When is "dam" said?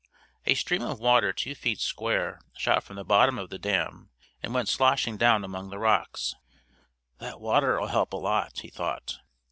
3.59-4.09